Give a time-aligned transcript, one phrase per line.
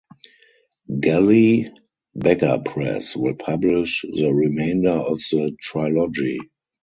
[0.99, 1.71] Galley
[2.15, 6.39] Beggar Press will publish the remainder of the trilogy.